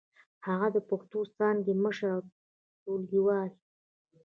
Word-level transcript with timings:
هغه 0.47 0.67
د 0.75 0.77
پښتو 0.89 1.19
څانګې 1.37 1.73
مشر 1.83 2.09
او 2.15 2.21
ټولګيوال 2.83 3.49
و. 3.57 3.59